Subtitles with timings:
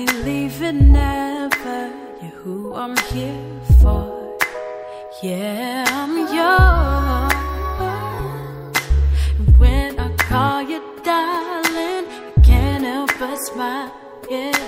[0.00, 1.92] ain't leaving never.
[2.22, 4.04] You're who I'm here for.
[5.22, 7.32] Yeah, I'm yours.
[9.38, 13.92] And when I call you darling, I can't help but smile.
[14.30, 14.58] Yeah,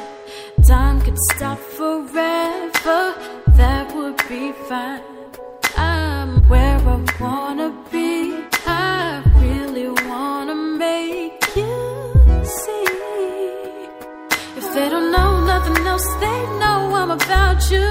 [0.67, 3.03] time could stop forever.
[3.61, 5.03] That would be fine.
[15.75, 17.89] They know I'm about you.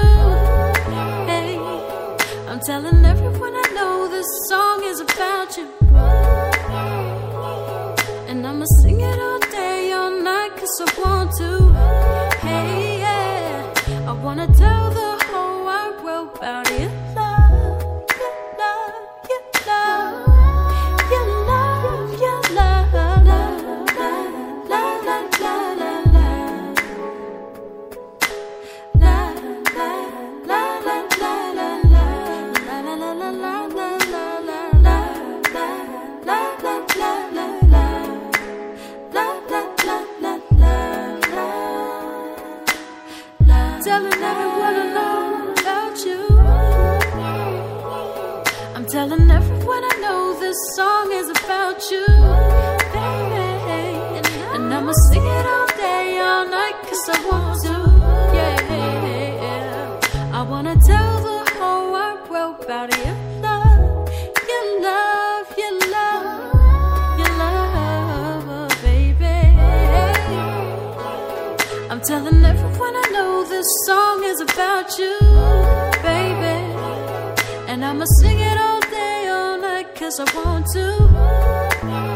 [2.48, 5.66] I'm telling everyone I know this song is about you.
[8.28, 11.72] And I'ma sing it all day, all night, cause I want to.
[12.46, 14.81] Hey, yeah, I wanna tell.
[78.02, 82.11] I'ma sing it all day, all night, cause I want to.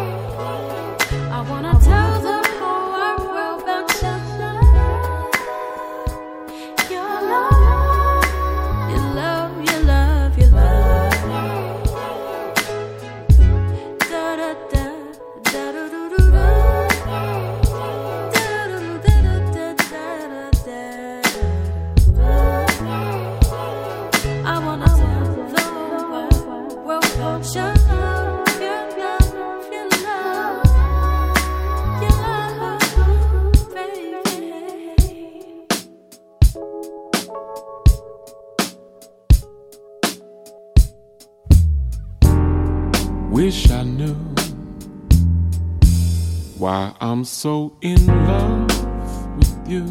[47.26, 49.84] so in love with you.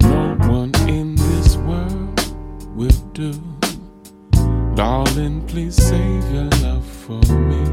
[0.00, 2.20] No one in this world
[2.76, 3.32] will do.
[4.76, 7.64] Darling, please save your love for me.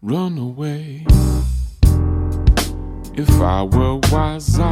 [0.00, 1.04] Run away.
[3.14, 4.67] If I were wise, I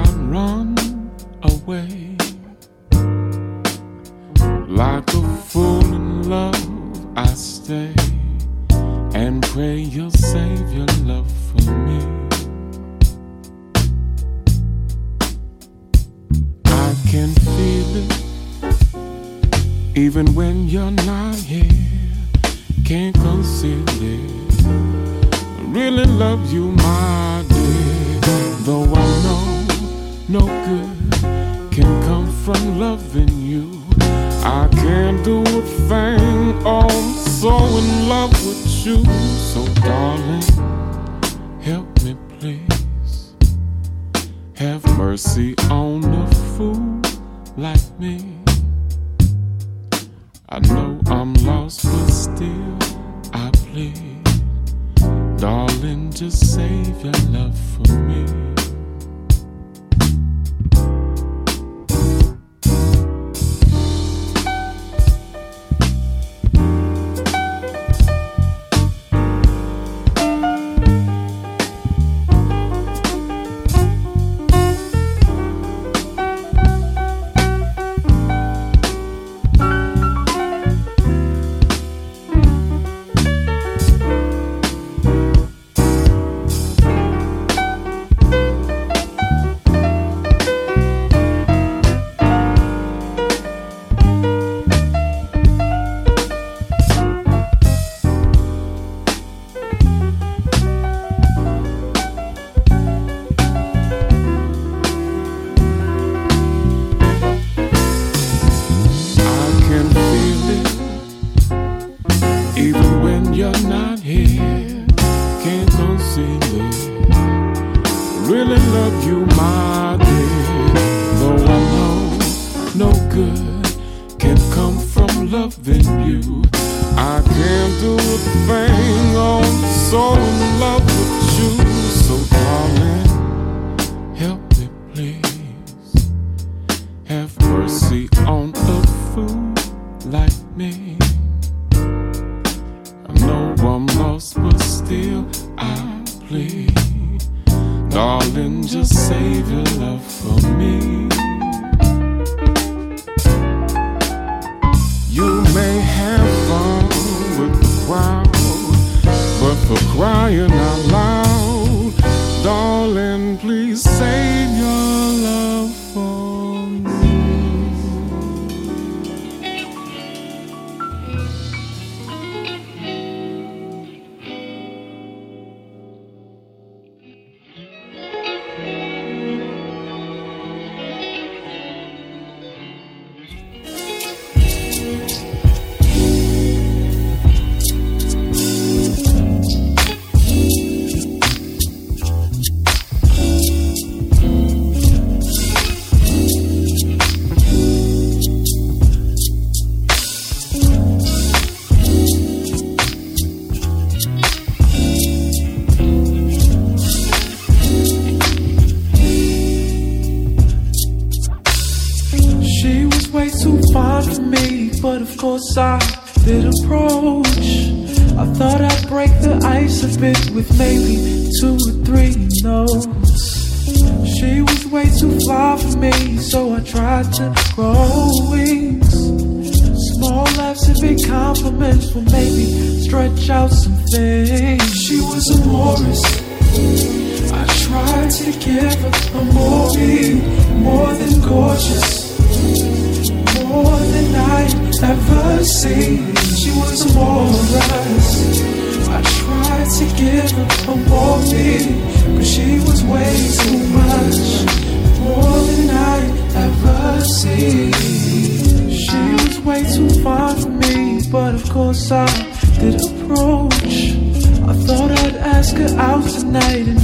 [160.26, 161.94] crying out loud.
[162.43, 164.45] Darling, please say.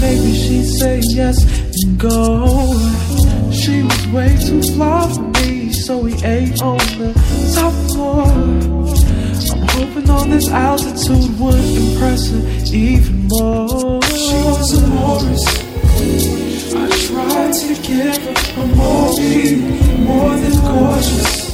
[0.02, 1.38] Maybe she'd say yes
[1.84, 2.74] and go.
[3.52, 7.14] She was way too far for me, so we ate on the
[7.54, 8.26] top floor.
[9.52, 12.42] I'm hoping on this altitude would impress her
[12.74, 14.02] even more.
[14.02, 15.44] She was a Morris.
[16.74, 19.12] I tried to give her a more,
[19.98, 21.51] more than gorgeous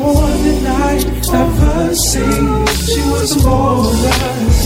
[0.00, 0.92] more than I
[1.42, 1.94] ever.
[2.90, 4.58] She was more than less.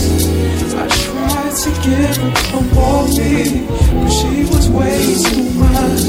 [0.83, 2.17] I tried to give
[2.51, 3.67] her more me,
[3.99, 6.05] but she was way too much.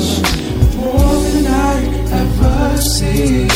[0.77, 1.75] More than I
[2.23, 3.49] ever seen.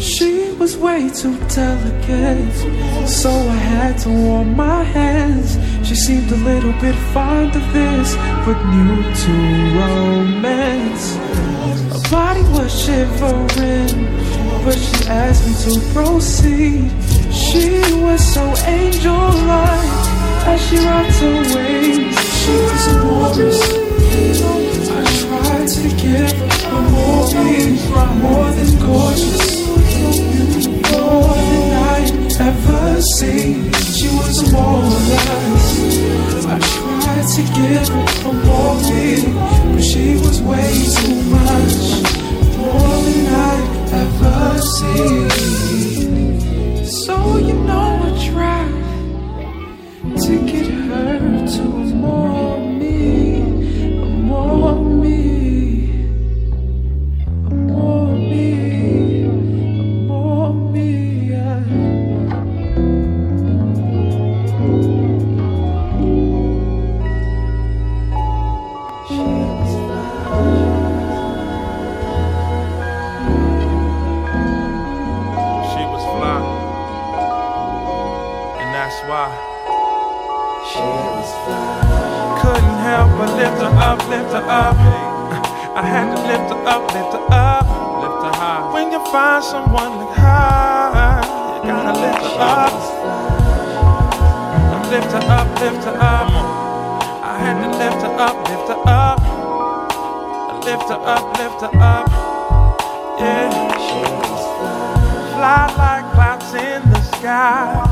[0.00, 2.56] She was way too delicate,
[3.06, 5.58] so I had to warm my hands.
[5.86, 9.32] She seemed a little bit fond of this, but new to
[9.78, 11.29] romance
[12.10, 14.04] body was shivering,
[14.64, 16.90] but she asked me to proceed.
[17.32, 19.90] She was so angel-like
[20.50, 22.10] as she rocked away.
[22.40, 23.60] She was a walrus.
[24.90, 26.32] I tried to give
[26.64, 27.78] her more than,
[28.20, 29.68] more than gorgeous.
[30.90, 32.00] More than I
[32.40, 33.72] ever seen.
[33.94, 35.26] She was a walrus.
[36.46, 36.79] I
[37.20, 37.86] tried to get
[38.22, 39.34] from walking,
[39.74, 42.02] but she was way too much.
[42.56, 43.36] More than I
[43.92, 45.28] ever seen.
[46.86, 47.89] So you know.
[79.10, 79.26] why.
[80.70, 82.38] She was fly.
[82.42, 84.78] Couldn't help but lift her up, lift her up.
[85.74, 87.66] I had to lift her up, lift her up,
[88.02, 88.70] lift her high.
[88.70, 91.26] When you find someone like her,
[91.66, 92.78] you gotta lift her up.
[94.94, 96.30] Lift her up, lift her up.
[97.30, 99.18] I had to lift her up, lift her up.
[100.64, 102.06] Lift her up, lift her up.
[103.18, 103.50] Yeah.
[103.86, 105.34] She was fly.
[105.34, 107.89] Fly like clouds in the sky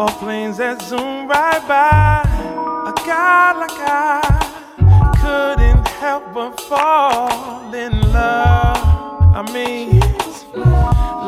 [0.00, 2.22] or planes that zoom right by.
[2.90, 4.22] A guy like I
[5.20, 8.78] couldn't help but fall in love.
[9.40, 10.00] I mean,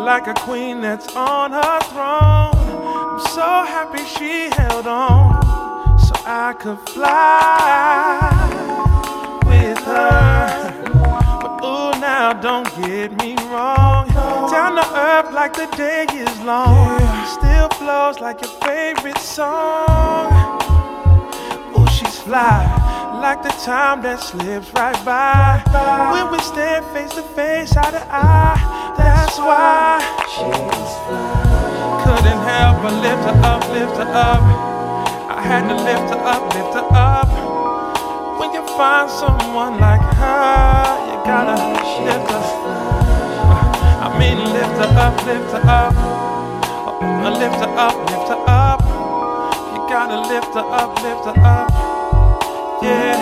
[0.06, 2.56] like a queen that's on her throne.
[3.12, 8.30] I'm so happy she held on so I could fly
[9.44, 10.41] with her.
[12.22, 14.06] Now don't get me wrong.
[14.54, 17.00] Down to earth like the day is long.
[17.26, 20.30] Still flows like your favorite song.
[21.76, 22.62] Ooh, she's fly
[23.20, 25.66] like the time that slips right by.
[26.12, 29.98] When we stand face to face, eye to eye, that's why.
[30.30, 32.04] She's fly.
[32.04, 34.42] Couldn't help but lift her up, lift her up.
[35.26, 38.38] I had to lift her up, lift her up.
[38.38, 41.56] When you find someone like her, gotta
[42.04, 42.44] lift her.
[44.06, 45.94] I mean, lift her up, lift her up.
[45.96, 48.80] Uh, Lift her up, lift her up.
[49.72, 51.70] You gotta lift her up, lift her up.
[52.82, 53.18] Yeah.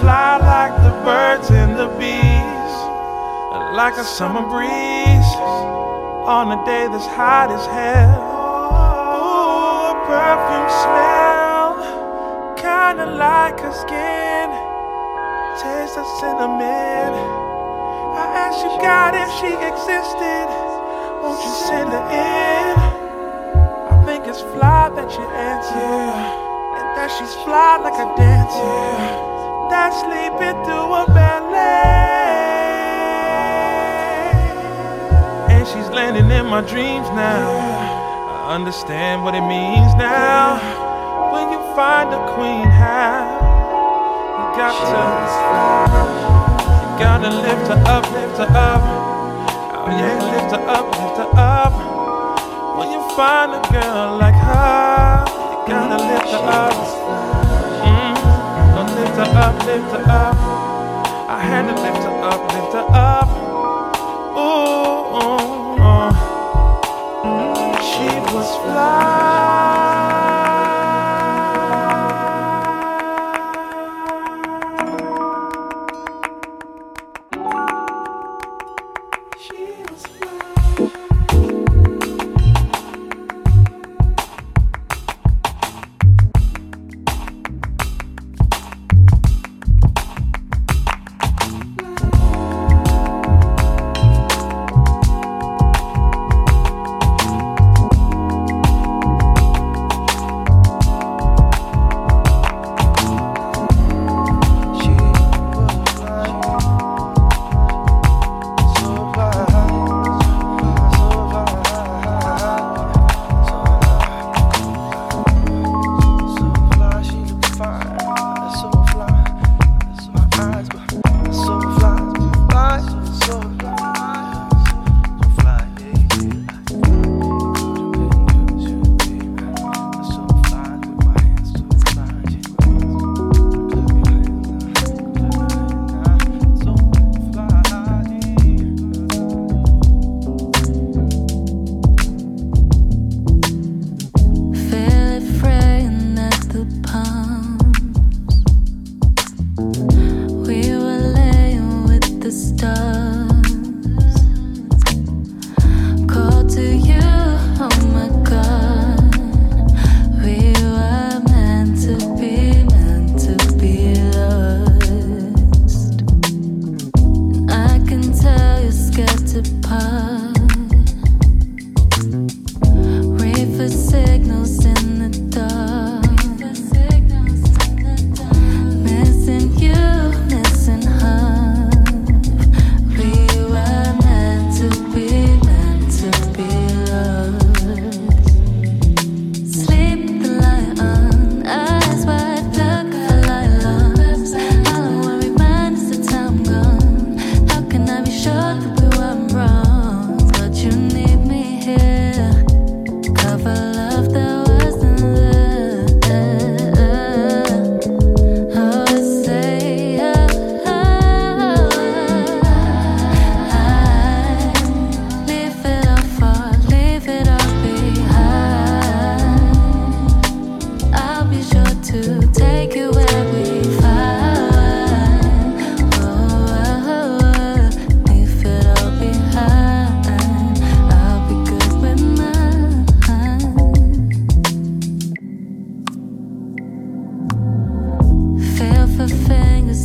[0.00, 2.74] Fly like the birds and the bees,
[3.76, 5.30] like a summer breeze
[6.26, 8.20] on a day that's hot as hell.
[9.20, 11.68] Ooh, perfume smell,
[12.56, 14.48] kinda like her skin,
[15.62, 17.14] taste of cinnamon.
[18.14, 20.46] I asked you, God, if she existed,
[21.22, 22.74] won't you send her in?
[23.90, 25.94] I think it's fly that you answer,
[26.74, 28.82] and that she's fly like a dancer,
[29.70, 31.94] that's sleeping through a ballet.
[35.54, 37.50] And she's landing in my dreams now.
[38.46, 40.58] I understand what it means now.
[41.32, 43.33] When you find a queen, you
[44.56, 45.02] got to,
[46.86, 48.82] you gotta lift her up, lift her up.
[49.74, 51.74] Oh yeah, lift her up, lift her up.
[52.78, 56.74] When you find a girl like her, you gotta lift her up.
[57.82, 58.14] Mm,
[58.78, 60.36] oh, lift her up, lift her up.
[61.28, 63.30] I had to lift her up, lift her up.
[64.38, 66.14] Ooh, ooh, ooh.
[67.82, 69.43] she was fly.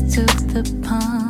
[0.08, 1.29] took the pawn.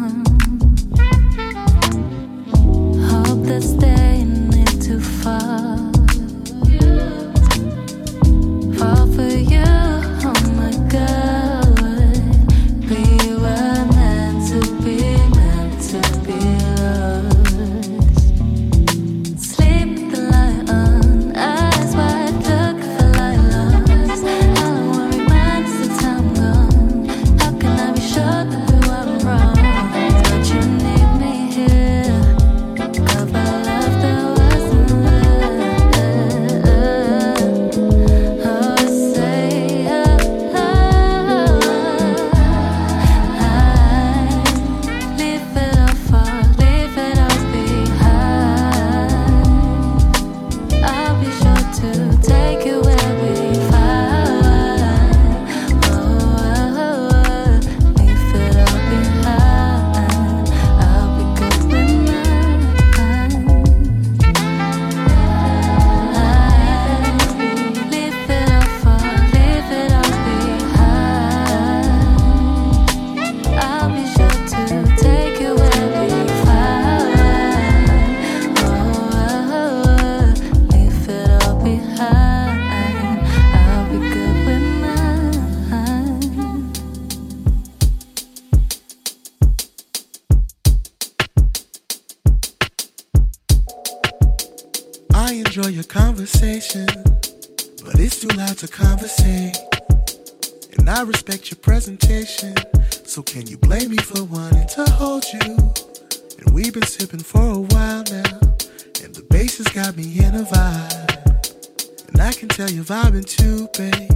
[112.29, 114.11] I can tell you're vibing too, babe.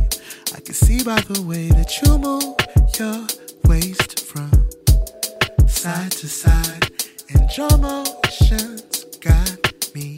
[0.55, 2.53] I can see by the way that you move
[2.99, 3.25] your
[3.67, 4.51] waist from
[5.67, 6.93] side to side,
[7.33, 10.15] and your motions got me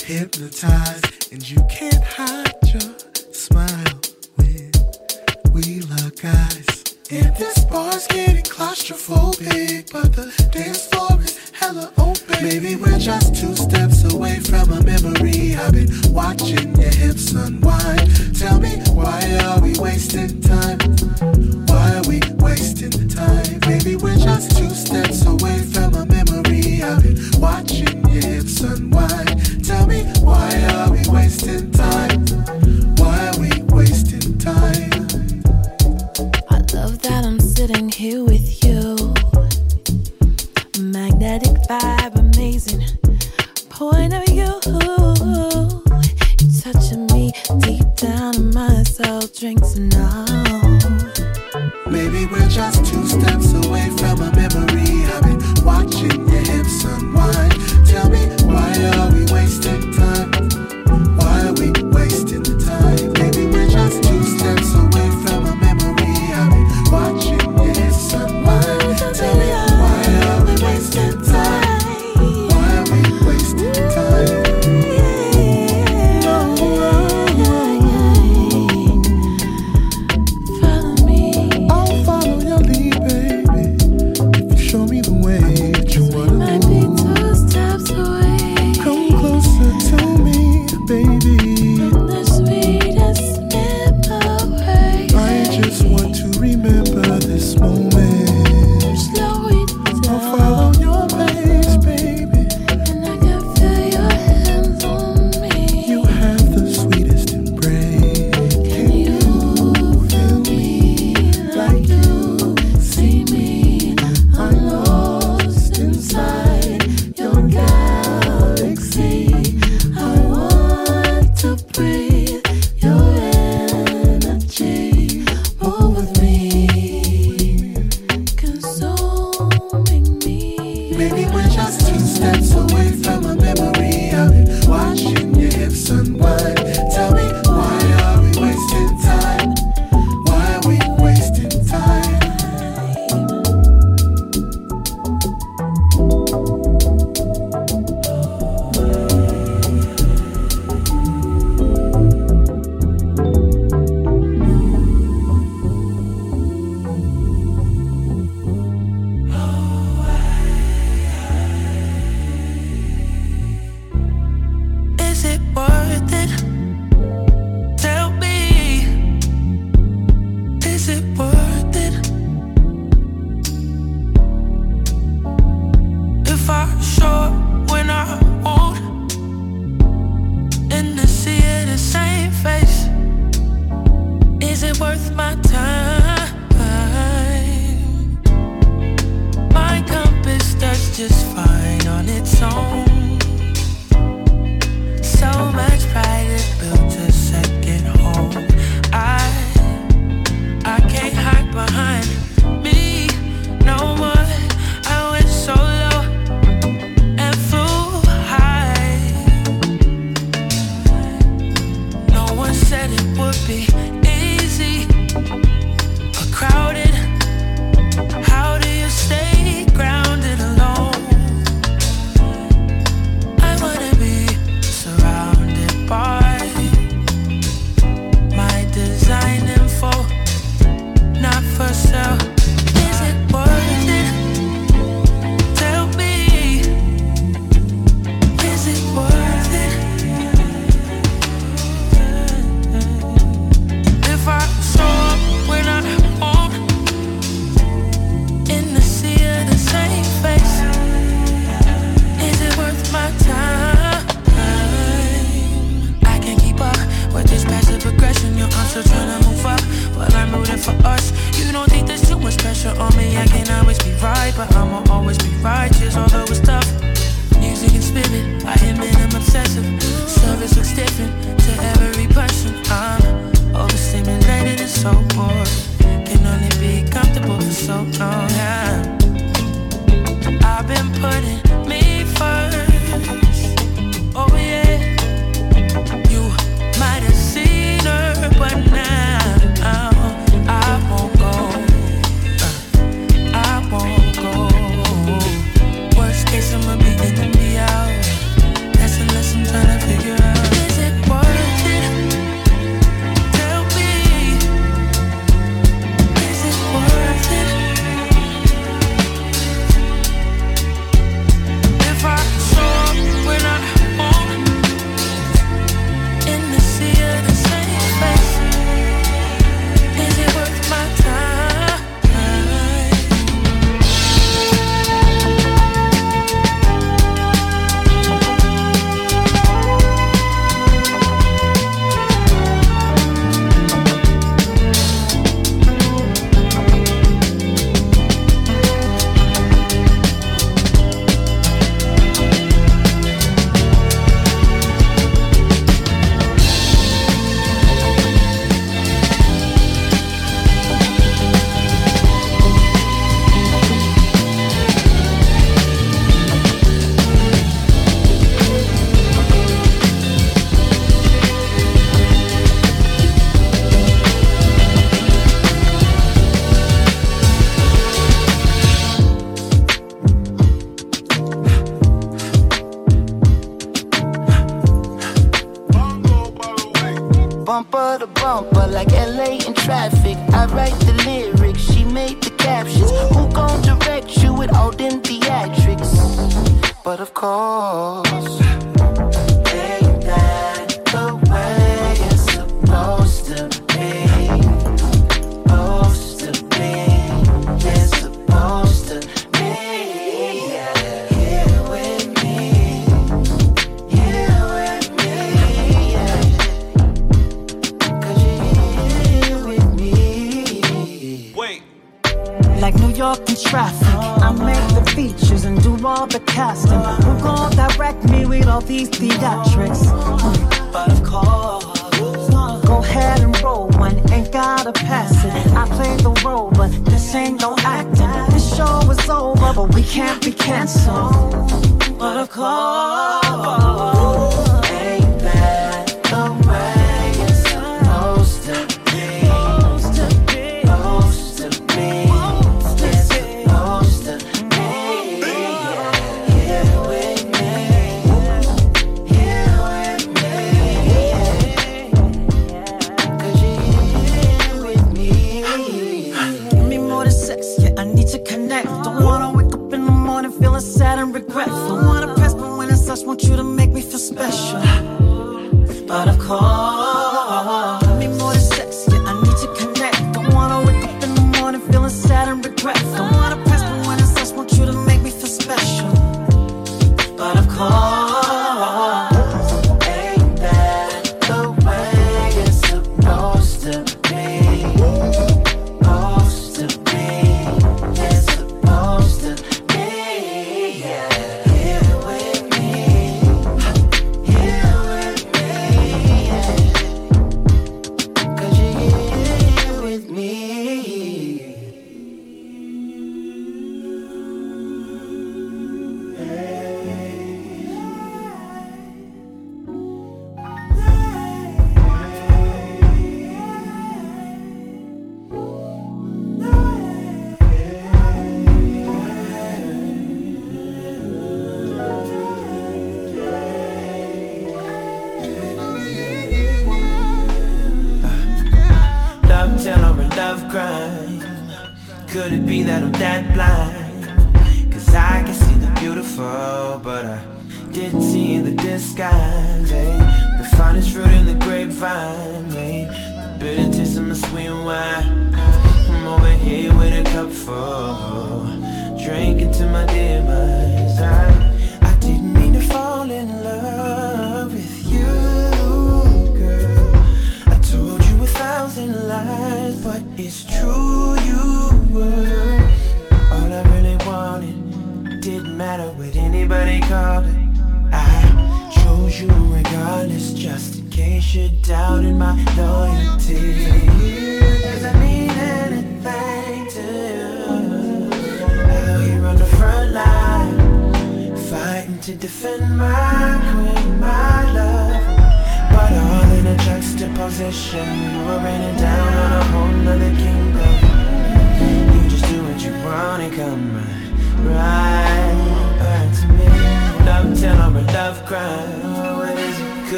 [0.00, 2.94] hypnotized, and you can't hide your
[3.34, 4.00] smile
[4.36, 4.70] when
[5.50, 6.84] we lock eyes.
[7.10, 12.42] And this bar's getting claustrophobic, but the dance floor is hella open.
[12.42, 15.54] Maybe we're just two steps away from a memory.
[15.54, 18.38] I've been watching your hips unwind.
[18.38, 20.78] Tell me, why are we wasting time?
[21.68, 23.60] Why are we wasting time?
[23.68, 25.79] Maybe we're just two steps away from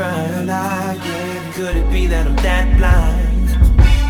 [0.00, 3.48] crown I give Could it be that I'm that blind?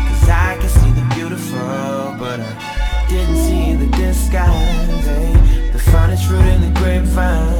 [0.07, 1.59] Cause I can see the beautiful
[2.17, 5.71] But I didn't see the disguise eh?
[5.73, 7.50] The finest fruit in the grapevine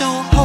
[0.00, 0.39] don't